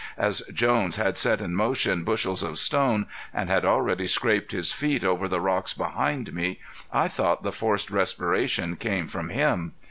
[0.17, 5.05] As Jones had set in motion bushels of stone and had already scraped his feet
[5.05, 6.59] over the rocks behind me
[6.91, 9.73] I thought the forced respiration came from him.